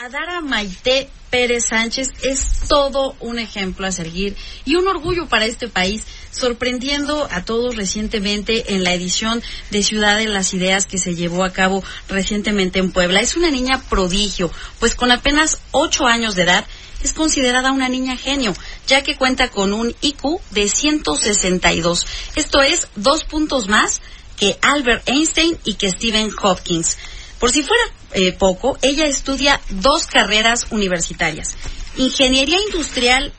[0.00, 5.66] Adara Maite Pérez Sánchez es todo un ejemplo a seguir y un orgullo para este
[5.66, 9.42] país, sorprendiendo a todos recientemente en la edición
[9.72, 13.20] de Ciudad de las Ideas que se llevó a cabo recientemente en Puebla.
[13.20, 16.64] Es una niña prodigio, pues con apenas ocho años de edad
[17.02, 18.54] es considerada una niña genio,
[18.86, 22.06] ya que cuenta con un IQ de 162.
[22.36, 24.00] Esto es dos puntos más
[24.36, 26.96] que Albert Einstein y que Stephen Hopkins.
[27.40, 31.56] Por si fuera eh, poco, ella estudia dos carreras universitarias.
[31.96, 33.32] Ingeniería industrial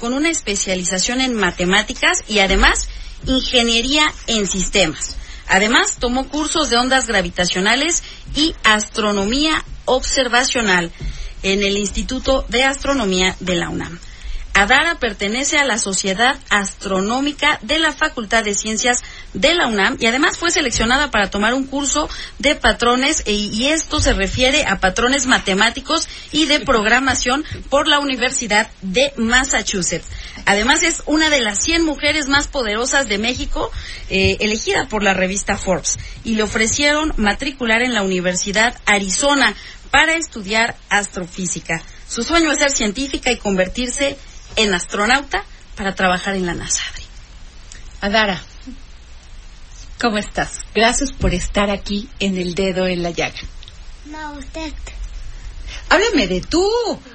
[0.00, 2.88] con una especialización en matemáticas y además
[3.26, 5.16] ingeniería en sistemas.
[5.48, 8.02] Además, tomó cursos de ondas gravitacionales
[8.34, 10.90] y astronomía observacional
[11.42, 13.98] en el Instituto de Astronomía de la UNAM.
[14.54, 19.02] Adara pertenece a la Sociedad Astronómica de la Facultad de Ciencias
[19.36, 23.68] de la UNAM y además fue seleccionada para tomar un curso de patrones e, y
[23.68, 30.06] esto se refiere a patrones matemáticos y de programación por la Universidad de Massachusetts.
[30.46, 33.70] Además es una de las 100 mujeres más poderosas de México
[34.08, 39.54] eh, elegida por la revista Forbes y le ofrecieron matricular en la Universidad Arizona
[39.90, 41.82] para estudiar astrofísica.
[42.08, 44.16] Su sueño es ser científica y convertirse
[44.56, 45.44] en astronauta
[45.76, 46.82] para trabajar en la NASA.
[48.00, 48.40] Adara,
[50.00, 50.50] ¿cómo estás?
[50.74, 53.40] Gracias por estar aquí en el dedo en la llaga.
[54.06, 54.72] No, usted.
[55.88, 56.68] Háblame de tú,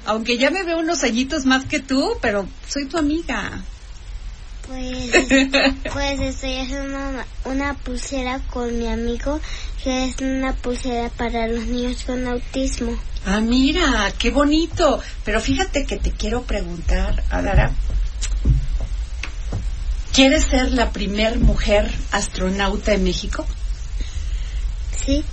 [0.06, 3.62] aunque ya me veo unos añitos más que tú, pero soy tu amiga.
[4.66, 5.10] Pues,
[5.92, 9.40] pues estoy haciendo una, una pulsera con mi amigo,
[9.82, 12.96] que es una pulsera para los niños con autismo.
[13.26, 15.00] Ah, mira, qué bonito.
[15.24, 17.72] Pero fíjate que te quiero preguntar, Adara.
[20.12, 23.46] ¿Quieres ser la primer mujer astronauta en México?
[25.04, 25.24] ¿Sí?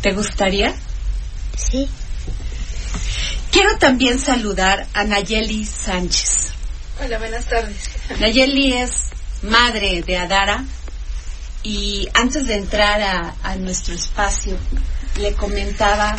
[0.00, 0.74] ¿Te gustaría?
[1.56, 1.88] Sí.
[3.50, 6.50] Quiero también saludar a Nayeli Sánchez.
[7.02, 7.76] Hola, buenas tardes.
[8.20, 9.06] Nayeli es
[9.42, 10.64] madre de Adara
[11.62, 14.56] y antes de entrar a, a nuestro espacio
[15.18, 16.16] le comentaba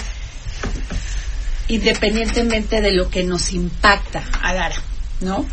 [1.69, 4.75] independientemente de lo que nos impacta a Dara,
[5.21, 5.45] ¿no?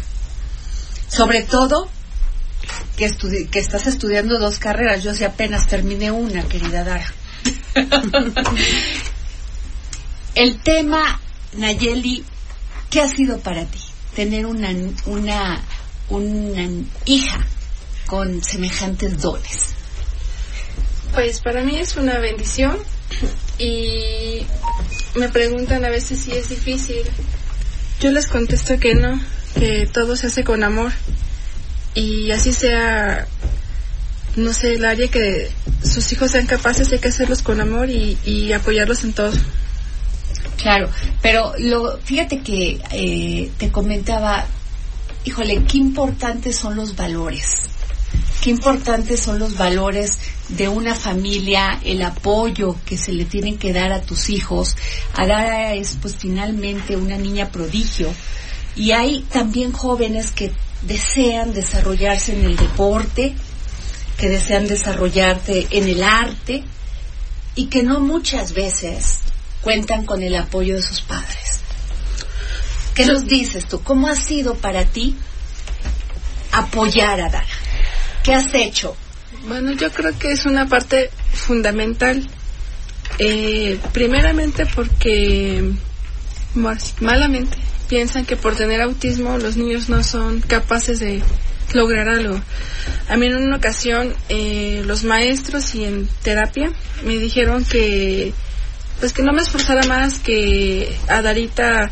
[1.08, 1.88] Sobre todo
[2.96, 3.10] que,
[3.50, 7.12] que estás estudiando dos carreras, yo sí apenas terminé una, querida Dara.
[10.34, 11.20] El tema,
[11.54, 12.24] Nayeli,
[12.90, 13.78] ¿qué ha sido para ti
[14.14, 14.70] tener una,
[15.06, 15.62] una,
[16.08, 16.68] una
[17.04, 17.46] hija
[18.06, 19.70] con semejantes dones?
[21.14, 22.76] Pues para mí es una bendición
[23.58, 24.46] y
[25.14, 27.02] me preguntan a veces si es difícil.
[28.00, 29.18] Yo les contesto que no,
[29.58, 30.92] que todo se hace con amor
[31.94, 33.26] y así sea,
[34.36, 35.50] no sé, el área que
[35.82, 39.32] sus hijos sean capaces hay que hacerlos con amor y, y apoyarlos en todo.
[40.58, 40.90] Claro,
[41.22, 44.44] pero lo, fíjate que eh, te comentaba,
[45.24, 47.70] híjole, qué importantes son los valores,
[48.42, 50.18] qué importantes son los valores
[50.48, 54.76] de una familia, el apoyo que se le tienen que dar a tus hijos.
[55.14, 58.12] Adara es pues finalmente una niña prodigio
[58.76, 63.34] y hay también jóvenes que desean desarrollarse en el deporte,
[64.18, 66.62] que desean desarrollarte en el arte
[67.54, 69.18] y que no muchas veces
[69.62, 71.60] cuentan con el apoyo de sus padres.
[72.94, 73.82] ¿Qué nos dices tú?
[73.82, 75.16] ¿Cómo ha sido para ti
[76.52, 77.46] apoyar a Dara?
[78.22, 78.96] ¿Qué has hecho?
[79.48, 82.26] Bueno, yo creo que es una parte fundamental.
[83.18, 85.72] Eh, primeramente porque
[87.00, 87.56] malamente
[87.88, 91.22] piensan que por tener autismo los niños no son capaces de
[91.72, 92.40] lograr algo.
[93.08, 96.72] A mí en una ocasión eh, los maestros y en terapia
[97.04, 98.32] me dijeron que
[99.00, 101.90] pues que no me esforzara más, que a Darita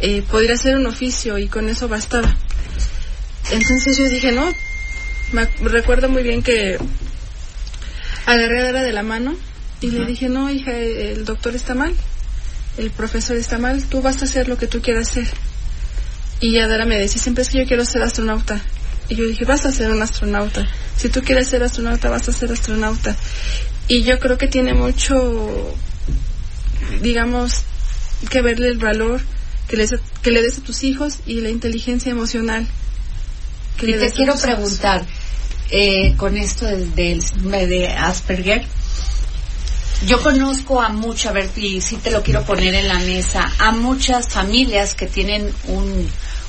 [0.00, 2.36] eh, podría hacer un oficio y con eso bastaba.
[3.50, 4.52] Entonces yo dije, no,
[5.32, 6.78] me recuerdo muy bien que
[8.26, 9.36] agarré a Dara de la mano
[9.80, 11.94] y le dije, no, hija, el doctor está mal,
[12.78, 15.28] el profesor está mal, tú vas a hacer lo que tú quieras hacer.
[16.40, 18.62] Y Adara me decía, siempre es que yo quiero ser astronauta.
[19.08, 20.66] Y yo dije, vas a ser un astronauta.
[20.96, 23.16] Si tú quieres ser astronauta, vas a ser astronauta.
[23.88, 25.74] Y yo creo que tiene mucho,
[27.02, 27.62] digamos,
[28.30, 29.20] que verle el valor
[29.68, 29.86] que le,
[30.22, 32.66] que le des a tus hijos y la inteligencia emocional.
[33.78, 35.04] Que y te quiero preguntar,
[35.70, 38.64] eh, con esto del, de Asperger,
[40.06, 43.52] yo conozco a muchas, a ver, y sí te lo quiero poner en la mesa,
[43.58, 46.08] a muchas familias que tienen un,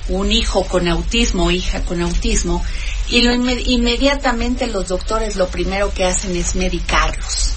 [0.09, 2.63] un hijo con autismo, hija con autismo,
[3.09, 7.53] y lo inmediatamente los doctores lo primero que hacen es medicarlos.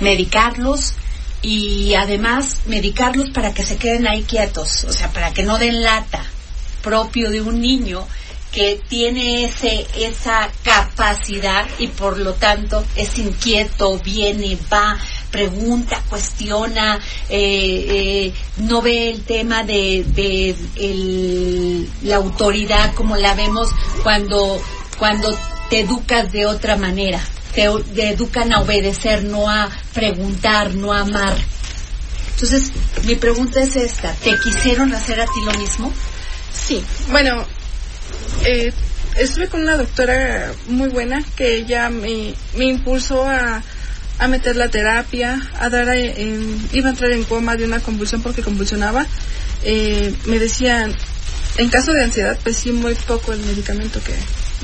[0.00, 0.94] Medicarlos
[1.42, 5.82] y además medicarlos para que se queden ahí quietos, o sea, para que no den
[5.82, 6.24] lata,
[6.82, 8.04] propio de un niño
[8.52, 14.98] que tiene ese esa capacidad y por lo tanto es inquieto, viene, va,
[15.30, 16.98] pregunta, cuestiona,
[17.28, 23.68] eh, eh, no ve el tema de, de la autoridad como la vemos
[24.02, 24.60] cuando,
[24.98, 25.36] cuando
[25.68, 27.20] te educas de otra manera.
[27.54, 31.34] Te, educan a obedecer, no a preguntar, no a amar.
[32.34, 32.72] Entonces,
[33.04, 35.92] mi pregunta es esta, ¿te quisieron hacer a ti lo mismo?
[36.52, 37.44] Sí, bueno,
[38.44, 38.72] eh,
[39.16, 43.62] estuve con una doctora muy buena que ella me, me impulsó a,
[44.20, 48.42] a meter la terapia, a dar, iba a entrar en coma de una convulsión porque
[48.42, 49.06] convulsionaba.
[49.64, 50.94] Eh, me decían,
[51.56, 54.12] en caso de ansiedad, pues sí, muy poco el medicamento que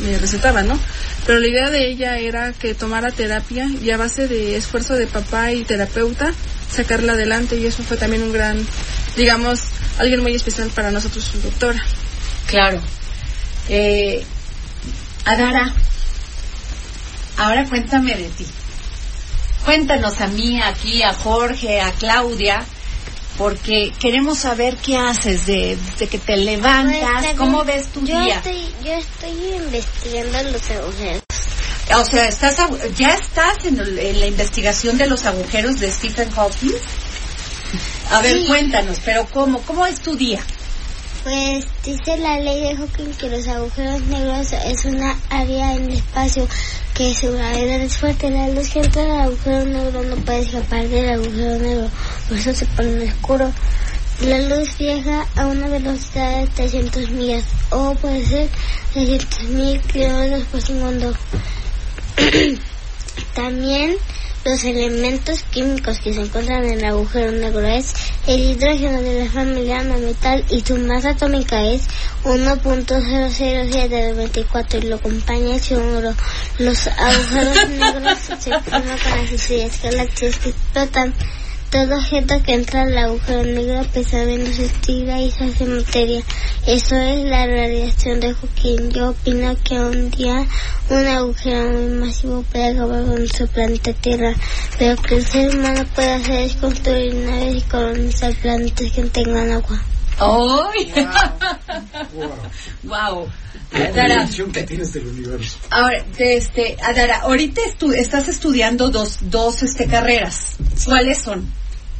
[0.02, 0.78] me recetaba, ¿no?
[1.24, 5.06] Pero la idea de ella era que tomara terapia y a base de esfuerzo de
[5.06, 6.34] papá y terapeuta,
[6.70, 8.58] sacarla adelante y eso fue también un gran,
[9.16, 9.60] digamos,
[9.98, 11.82] alguien muy especial para nosotros, su doctora.
[12.46, 12.78] Claro.
[13.70, 14.22] Eh,
[15.24, 15.72] Adara,
[17.38, 18.46] ahora cuéntame de ti.
[19.66, 22.64] Cuéntanos a mí, aquí, a Jorge, a Claudia,
[23.36, 25.76] porque queremos saber qué haces de,
[26.08, 28.36] que te levantas, pues, cómo ves tu yo día.
[28.36, 31.22] Estoy, yo estoy investigando los agujeros.
[31.96, 32.56] O sea, estás,
[32.96, 36.72] ¿ya estás en, la investigación de los agujeros de Stephen Hawking?
[38.12, 39.60] A ver, cuéntanos, pero ¿cómo?
[39.62, 40.40] ¿Cómo es tu día?
[41.26, 45.96] Pues dice la ley de Hawking que los agujeros negros es una área en el
[45.96, 46.46] espacio
[46.94, 48.30] que su gravedad es fuerte.
[48.30, 51.90] La luz que entra al agujero negro no puede escapar del agujero negro,
[52.28, 53.50] por eso se pone oscuro.
[54.20, 58.48] La luz viaja a una velocidad de 300 millas o puede ser
[58.94, 61.12] 300.000 kilómetros por segundo.
[63.34, 63.96] También
[64.46, 67.92] los elementos químicos que se encuentran en el agujero negro es
[68.28, 71.88] el hidrógeno de la familia no metal y su masa atómica es
[72.22, 76.14] 1.00724 y lo acompaña el cianuro.
[76.60, 79.30] Los agujeros negros se forman con las
[79.82, 81.12] galaxias que explotan
[81.70, 86.22] todo objeto que entra al agujero negro pesa menos estira y se hace materia.
[86.66, 88.90] Eso es la radiación de Hawking.
[88.90, 90.46] Yo opino que un día
[90.90, 94.34] un agujero muy masivo puede acabar con nuestro planeta Tierra,
[94.78, 99.50] pero que el ser humano puede hacer es construir naves y colonizar planetas que tengan
[99.50, 99.82] agua.
[100.18, 100.92] ¡Ay!
[102.82, 103.28] ¡Wow!
[103.72, 105.58] Adara, que tienes del universo.
[105.70, 107.60] Ahora, este, Adara, ahorita
[107.96, 110.56] estás estudiando dos, dos este, carreras.
[110.84, 111.50] ¿Cuáles son?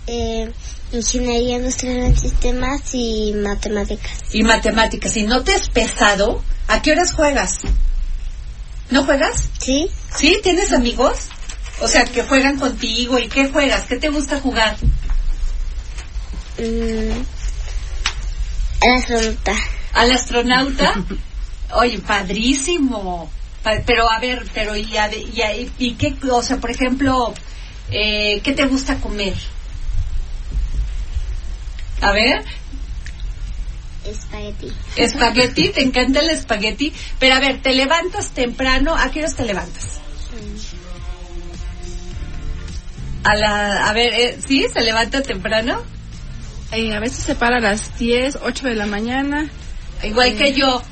[0.06, 0.50] Eh,
[0.92, 4.12] ingeniería industrial en sistemas y matemáticas.
[4.32, 5.16] Y matemáticas.
[5.16, 6.42] ¿Y no te has pesado?
[6.68, 7.60] ¿A qué horas juegas?
[8.90, 9.48] ¿No juegas?
[9.58, 9.90] Sí.
[10.14, 10.38] ¿Sí?
[10.42, 11.18] ¿Tienes amigos?
[11.80, 13.18] O sea, que juegan contigo.
[13.18, 13.82] ¿Y qué juegas?
[13.82, 14.76] ¿Qué te gusta jugar?
[16.58, 17.20] Mm,
[18.87, 19.55] al astronauta.
[19.93, 20.95] ¿Al astronauta?
[21.75, 23.31] Oye, padrísimo.
[23.85, 27.35] Pero a ver, pero y, y, y qué, o sea, por ejemplo,
[27.90, 29.35] eh, ¿qué te gusta comer?
[32.00, 32.45] A ver.
[34.05, 34.73] Espagueti.
[34.97, 36.93] Espagueti, te encanta el espagueti.
[37.19, 38.95] Pero a ver, ¿te levantas temprano?
[38.95, 40.00] ¿A qué horas te levantas?
[43.25, 44.66] A la, a ver, eh, ¿sí?
[44.73, 45.83] ¿Se levanta temprano?
[46.73, 49.49] Eh, a veces se para a las 10, 8 de la mañana.
[50.02, 50.82] Igual que yo.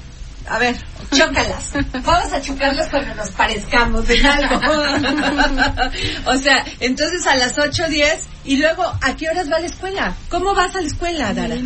[0.47, 0.77] A ver,
[1.11, 1.73] chócalas.
[2.05, 4.61] Vamos a chocarlas cuando nos parezcamos en algo.
[6.27, 9.67] o sea, entonces a las 8, 10 y luego, ¿a qué horas va a la
[9.67, 10.15] escuela?
[10.29, 11.57] ¿Cómo vas a la escuela, Dara?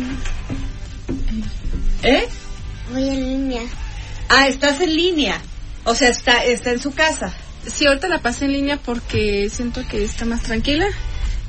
[2.03, 2.27] ¿Eh?
[2.91, 3.61] Voy en línea.
[4.29, 5.41] Ah, estás en línea.
[5.83, 7.33] O sea, está, está en su casa.
[7.67, 10.87] Sí, ahorita la pasé en línea porque siento que está más tranquila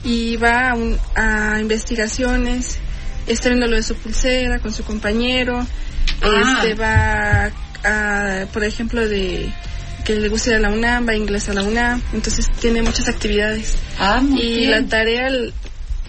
[0.05, 0.73] y va
[1.15, 2.79] a, a investigaciones,
[3.27, 5.67] está viendo lo de su pulsera con su compañero,
[6.23, 6.61] ah.
[6.61, 7.51] este va
[7.85, 9.51] a, por ejemplo, de
[10.05, 12.83] que le gusta ir a la UNAM, va a inglés a la UNAM, entonces tiene
[12.83, 13.77] muchas actividades.
[13.99, 15.29] Ah, y la tarea,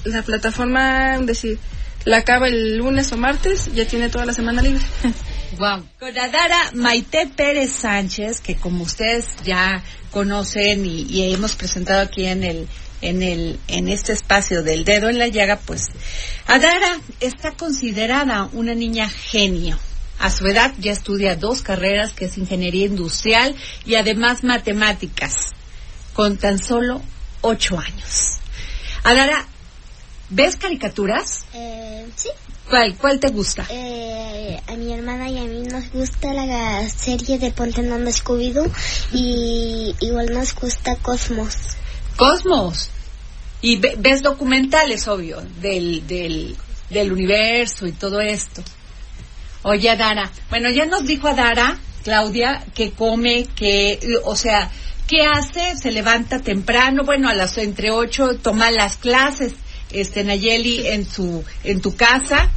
[0.05, 1.60] la plataforma, decir,
[2.05, 4.83] la acaba el lunes o martes, ya tiene toda la semana libre.
[5.57, 5.86] Wow.
[6.00, 12.25] Con Adara Maite Pérez Sánchez, que como ustedes ya conocen y, y hemos presentado aquí
[12.25, 12.67] en el
[13.01, 15.88] en el en este espacio del dedo en la llaga, pues
[16.48, 19.77] Adara está considerada una niña genio.
[20.20, 23.55] A su edad ya estudia dos carreras, que es ingeniería industrial
[23.86, 25.50] y además matemáticas,
[26.13, 27.01] con tan solo
[27.41, 28.38] ocho años.
[29.03, 29.48] Adara,
[30.29, 31.46] ¿ves caricaturas?
[31.53, 32.29] Eh, sí.
[32.70, 33.65] ¿Cuál, cuál te gusta?
[33.70, 38.12] Eh, a mi hermana y a mí nos gusta la serie de Ponte en Onda
[38.12, 38.72] Scooby-Doo
[39.12, 41.77] y igual nos gusta Cosmos.
[42.18, 42.89] Cosmos.
[43.62, 46.56] Y ve- ves documentales, obvio, del, del,
[46.89, 48.63] del universo y todo esto.
[49.63, 54.72] Oye, Adara, bueno, ya nos dijo Adara, Claudia, que come, que, o sea,
[55.08, 55.77] ¿qué hace?
[55.77, 59.53] Se levanta temprano, bueno, a las entre ocho toma las clases,
[59.91, 62.50] este, Nayeli, en su, en tu casa.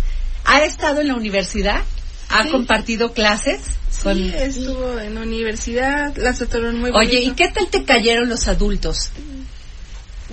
[0.46, 1.82] ¿Ha estado en la universidad?
[2.30, 2.50] ¿Ha Sí.
[2.50, 3.60] compartido clases?
[4.02, 8.28] con- Sí, estuvo en la universidad, la trataron muy Oye, ¿y qué tal te cayeron
[8.28, 9.10] los adultos?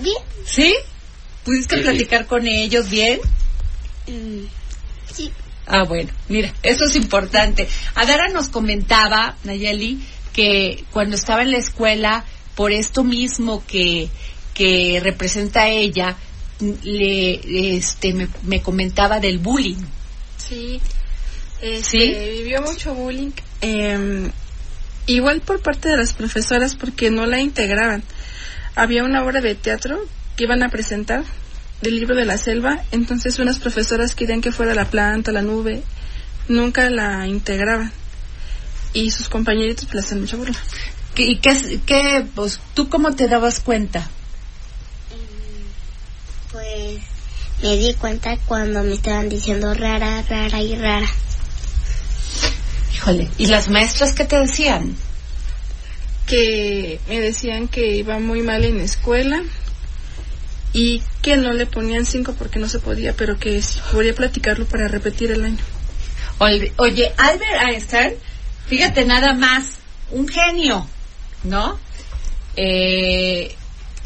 [0.02, 0.16] Bien.
[0.44, 0.74] ¿Sí?
[1.44, 3.20] ¿Pudiste platicar con ellos bien?
[4.06, 4.44] Mm,
[5.12, 5.30] sí.
[5.66, 7.68] Ah, bueno, mira, eso es importante.
[7.94, 10.00] Adara nos comentaba, Nayeli,
[10.32, 14.08] que cuando estaba en la escuela, por esto mismo que,
[14.54, 16.16] que representa ella,
[16.82, 19.82] le, este, me, me comentaba del bullying.
[20.36, 20.80] Sí,
[21.60, 22.14] este, ¿Sí?
[22.42, 23.30] vivió mucho bullying.
[23.62, 24.30] eh,
[25.06, 28.02] igual por parte de las profesoras porque no la integraban.
[28.74, 29.98] Había una obra de teatro
[30.36, 31.24] que iban a presentar
[31.82, 35.82] del libro de la selva, entonces unas profesoras querían que fuera la planta, la nube,
[36.48, 37.92] nunca la integraban.
[38.94, 40.58] Y sus compañeritos pues, le hacían mucha burla.
[41.14, 44.08] ¿Qué- ¿Y qué, qué, pues, tú cómo te dabas cuenta?
[46.50, 47.00] Pues
[47.62, 51.06] me di cuenta cuando me estaban diciendo rara, rara y rara.
[52.94, 54.94] Híjole, ¿y las maestras qué te decían?
[56.32, 59.42] Que me decían que iba muy mal en la escuela
[60.72, 64.64] y que no le ponían cinco porque no se podía, pero que si podía platicarlo
[64.64, 65.58] para repetir el año.
[66.38, 68.14] Oye, oye, Albert Einstein,
[68.66, 69.64] fíjate nada más,
[70.10, 70.86] un genio,
[71.44, 71.78] ¿no?
[72.56, 73.54] Eh,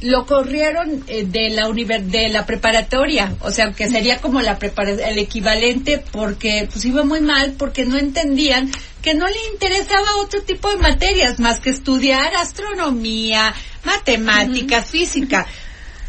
[0.01, 4.59] lo corrieron eh, de la univer- de la preparatoria, o sea, que sería como la
[4.59, 8.71] prepara- el equivalente porque pues iba muy mal porque no entendían
[9.07, 15.47] que no le interesaba otro tipo de materias más que estudiar astronomía, matemáticas, física.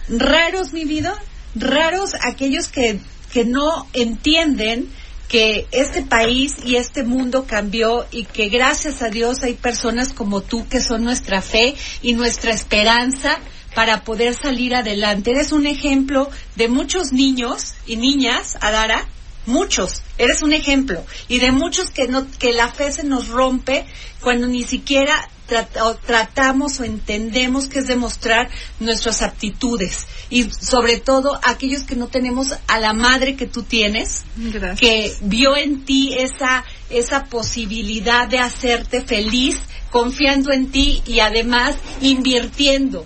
[0.10, 1.14] Raros, mi vida,
[1.54, 3.00] raros aquellos que,
[3.32, 4.90] que no entienden
[5.28, 10.42] que este país y este mundo cambió y que gracias a Dios hay personas como
[10.42, 13.38] tú que son nuestra fe y nuestra esperanza
[13.76, 15.30] para poder salir adelante.
[15.30, 19.08] Eres un ejemplo de muchos niños y niñas, Adara,
[19.48, 21.04] muchos, eres un ejemplo.
[21.28, 23.86] Y de muchos que no que la fe se nos rompe
[24.22, 28.50] cuando ni siquiera trat- o tratamos o entendemos que es demostrar
[28.80, 30.06] nuestras aptitudes.
[30.30, 34.80] Y sobre todo aquellos que no tenemos a la madre que tú tienes Gracias.
[34.80, 39.58] que vio en ti esa esa posibilidad de hacerte feliz
[39.92, 43.06] confiando en ti y además invirtiendo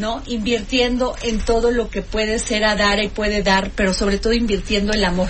[0.00, 0.22] ¿no?
[0.26, 4.32] Invirtiendo en todo lo que puede ser a dar y puede dar, pero sobre todo
[4.32, 5.28] invirtiendo el amor,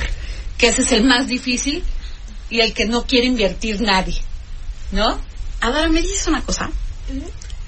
[0.56, 1.82] que ese es el más difícil
[2.48, 4.20] y el que no quiere invertir nadie,
[4.92, 5.20] ¿no?
[5.60, 6.70] Adara, me dices una cosa.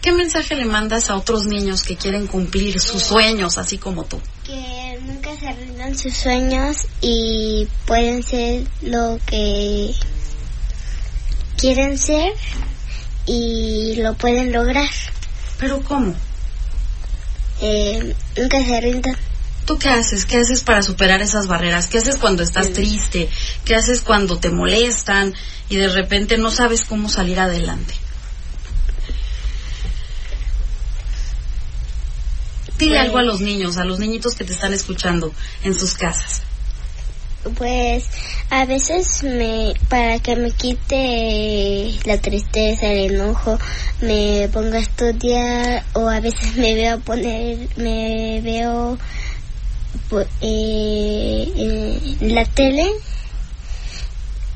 [0.00, 4.20] ¿Qué mensaje le mandas a otros niños que quieren cumplir sus sueños así como tú?
[4.44, 9.94] Que nunca se rindan sus sueños y pueden ser lo que
[11.56, 12.32] quieren ser
[13.26, 14.90] y lo pueden lograr.
[15.58, 16.14] ¿Pero cómo?
[17.64, 19.16] Eh, nunca se.
[19.64, 20.26] ¿Tú qué haces?
[20.26, 21.86] ¿Qué haces para superar esas barreras?
[21.86, 23.28] ¿Qué haces cuando estás triste?
[23.64, 25.32] ¿Qué haces cuando te molestan
[25.68, 27.94] y de repente no sabes cómo salir adelante?
[32.78, 35.94] Dile Pues- algo a los niños, a los niñitos que te están escuchando en sus
[35.94, 36.42] casas.
[37.56, 38.04] Pues
[38.50, 43.58] a veces me para que me quite la tristeza, el enojo,
[44.00, 48.96] me pongo a estudiar o a veces me veo poner, me veo
[50.40, 52.86] eh, la tele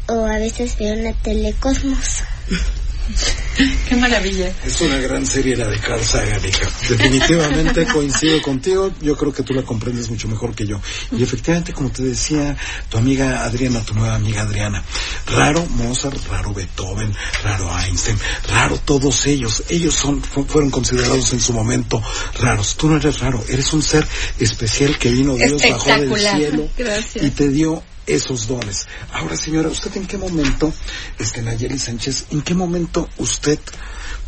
[0.08, 2.22] o a veces veo la tele Cosmos.
[3.88, 4.52] Qué maravilla.
[4.64, 6.68] Es una gran serie la de Carl Sagan, hija.
[6.88, 8.90] Definitivamente coincido contigo.
[9.00, 10.80] Yo creo que tú la comprendes mucho mejor que yo.
[11.12, 12.56] Y efectivamente, como te decía
[12.90, 14.84] tu amiga Adriana, tu nueva amiga Adriana,
[15.26, 19.62] raro Mozart, raro Beethoven, raro Einstein, raro todos ellos.
[19.68, 22.02] Ellos son fu- fueron considerados en su momento
[22.40, 22.76] raros.
[22.76, 24.06] Tú no eres raro, eres un ser
[24.38, 27.24] especial que vino Dios bajó del cielo Gracias.
[27.24, 28.86] y te dio esos dones.
[29.12, 30.72] Ahora, señora, ¿usted en qué momento,
[31.18, 33.58] este Nayeli Sánchez, en qué momento usted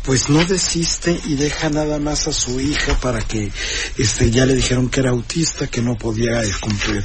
[0.03, 3.51] pues no desiste y deja nada más a su hija para que
[3.97, 6.51] este ya le dijeron que era autista, que no podía eh,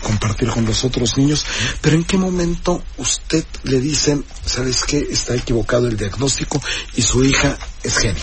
[0.01, 1.45] compartir con los otros niños,
[1.81, 5.07] pero en qué momento usted le dicen, ¿sabes qué?
[5.11, 6.63] Está equivocado el diagnóstico
[6.95, 8.23] y su hija es genio.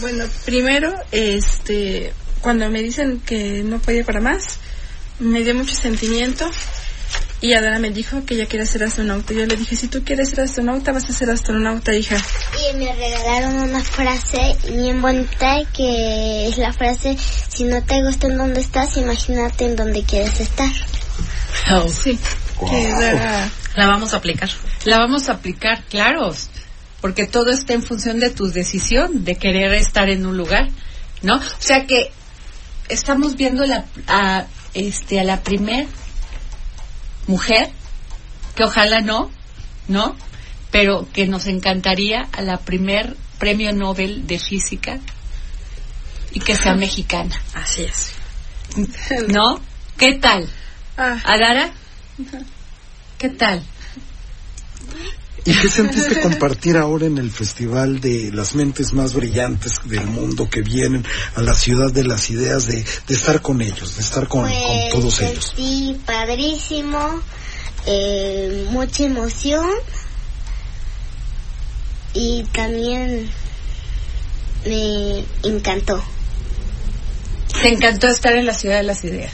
[0.00, 4.58] Bueno, primero, este, cuando me dicen que no podía para más,
[5.18, 6.48] me dio mucho sentimiento
[7.40, 9.32] y Adana me dijo que ella quiere ser astronauta.
[9.32, 12.16] Yo le dije, si tú quieres ser astronauta, vas a ser astronauta, hija.
[12.72, 17.16] Y me regalaron una frase bien bonita que es la frase,
[17.48, 20.70] si no te gusta en donde estás, imagínate en donde quieres estar.
[21.72, 21.88] Oh.
[21.88, 22.18] Sí.
[22.60, 23.48] la...
[23.76, 24.50] la vamos a aplicar.
[24.84, 26.34] La vamos a aplicar, claro,
[27.00, 30.68] porque todo está en función de tu decisión de querer estar en un lugar,
[31.22, 31.36] ¿no?
[31.36, 32.10] O sea que
[32.88, 35.86] estamos viendo la, a, este, a la primer
[37.28, 37.70] mujer,
[38.56, 39.30] que ojalá no,
[39.86, 40.16] ¿no?
[40.72, 44.98] Pero que nos encantaría a la primer premio Nobel de física
[46.32, 47.40] y que sea mexicana.
[47.54, 48.12] Así es.
[49.28, 49.60] ¿No?
[49.96, 50.48] ¿Qué tal?
[50.96, 51.18] Ah.
[51.24, 51.70] ¿Adara?
[53.18, 53.62] ¿Qué tal?
[55.44, 60.48] ¿Y qué sentiste compartir ahora en el festival de las mentes más brillantes del mundo
[60.50, 61.04] que vienen
[61.36, 64.58] a la ciudad de las ideas de, de estar con ellos, de estar con, Pues,
[64.58, 65.44] con todos ellos?
[65.56, 67.20] sentí padrísimo,
[67.86, 69.66] eh, mucha emoción
[72.12, 73.30] y también
[74.66, 76.02] me encantó.
[77.62, 79.32] Te encantó estar en la ciudad de las ideas.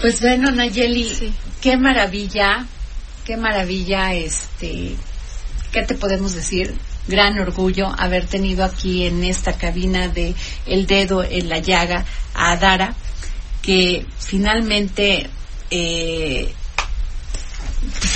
[0.00, 1.32] Pues bueno, Nayeli, Sí.
[1.60, 2.66] qué maravilla,
[3.24, 4.96] qué maravilla, este,
[5.72, 6.74] ¿qué te podemos decir?
[7.08, 10.34] Gran orgullo haber tenido aquí en esta cabina de
[10.66, 12.04] El Dedo en la Llaga
[12.34, 12.94] a Adara,
[13.62, 15.28] que finalmente,
[15.70, 16.52] eh,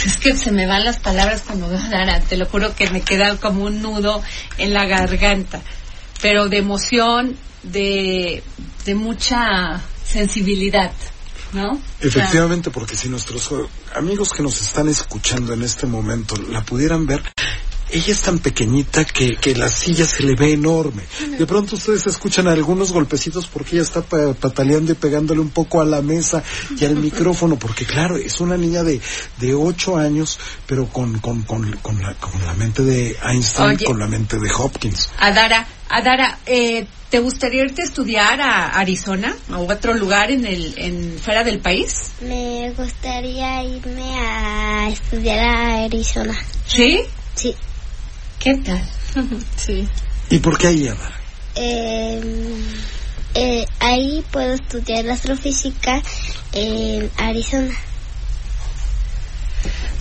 [0.06, 2.90] es que se me van las palabras cuando veo a Adara, te lo juro que
[2.90, 4.22] me queda como un nudo
[4.58, 5.60] en la garganta,
[6.20, 8.42] pero de emoción, de,
[8.84, 10.92] de mucha sensibilidad,
[11.52, 11.80] ¿no?
[12.00, 13.50] Efectivamente, porque si nuestros
[13.94, 17.22] amigos que nos están escuchando en este momento la pudieran ver,
[17.90, 21.04] ella es tan pequeñita que, que la silla se le ve enorme.
[21.38, 25.80] De pronto ustedes escuchan algunos golpecitos porque ella está pa- pataleando y pegándole un poco
[25.80, 26.42] a la mesa
[26.78, 29.00] y al micrófono, porque claro, es una niña de,
[29.38, 33.84] de ocho años, pero con, con, con, con la, con la mente de Einstein, Oye.
[33.86, 35.08] con la mente de Hopkins.
[35.18, 40.74] Adara, Adara, eh, ¿te gustaría irte a estudiar a Arizona o otro lugar en el,
[40.76, 42.12] en fuera del país?
[42.20, 46.38] Me gustaría irme a estudiar a Arizona.
[46.66, 47.00] ¿Sí?
[47.34, 47.54] Sí.
[48.38, 48.82] ¿Qué tal?
[49.56, 49.88] Sí.
[50.30, 51.18] ¿Y por qué ahí, Adara?
[51.54, 52.20] Eh,
[53.34, 56.02] eh, ahí puedo estudiar astrofísica
[56.52, 57.74] en Arizona.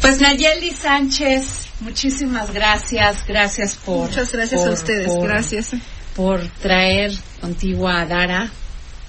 [0.02, 4.08] Pues Nayeli Sánchez, muchísimas gracias, gracias por...
[4.10, 5.72] Muchas gracias a ustedes, por- gracias.
[6.16, 7.12] Por traer
[7.42, 8.50] contigo a Adara,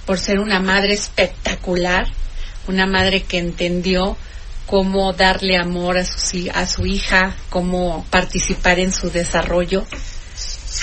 [0.05, 2.07] por ser una madre espectacular,
[2.67, 4.15] una madre que entendió
[4.67, 9.85] cómo darle amor a su, a su hija, cómo participar en su desarrollo.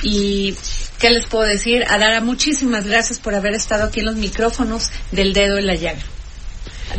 [0.02, 0.56] Y,
[0.98, 1.84] ¿qué les puedo decir?
[1.88, 6.02] Adara, muchísimas gracias por haber estado aquí en los micrófonos del dedo en la llaga.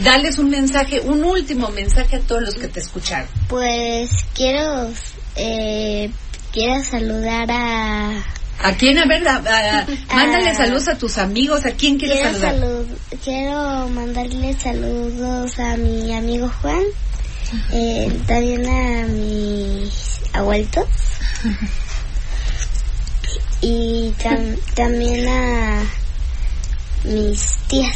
[0.03, 3.27] Dales un mensaje, un último mensaje a todos los que te escucharon.
[3.47, 4.89] Pues quiero,
[5.35, 6.11] eh,
[6.51, 8.11] quiero saludar a...
[8.59, 8.97] ¿A quién?
[8.97, 11.65] A ver, a- a- mándale saludos a tus amigos.
[11.65, 12.55] ¿A quién quieres Quiero, saludar?
[12.55, 16.81] salud- quiero mandarle saludos a mi amigo Juan,
[17.71, 20.87] eh, también a mis abuelitos
[23.61, 25.83] y tam- también a
[27.03, 27.95] mis tías.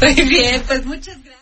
[0.00, 1.41] Muy bien, pues muchas gracias.